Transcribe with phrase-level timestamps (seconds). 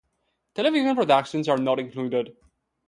[0.55, 2.35] Television productions are not included.